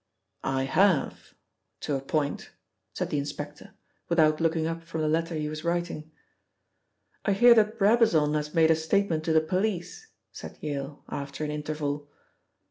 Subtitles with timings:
[0.49, 1.35] "I have
[1.81, 2.49] to a point,"
[2.91, 3.75] said the inspector,
[4.09, 6.09] without looking up from the letter he was writing.
[7.23, 11.51] "I hear that Brabazon has made a statement to the police," said Yale, after an
[11.51, 12.09] interval.